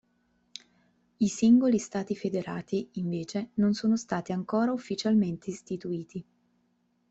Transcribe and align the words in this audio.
I 1.19 1.27
singoli 1.27 1.77
Stati 1.77 2.15
federati, 2.15 2.89
invece, 2.93 3.51
non 3.57 3.75
sono 3.75 3.95
stati 3.95 4.31
ancora 4.31 4.71
ufficialmente 4.71 5.51
istituiti. 5.51 6.25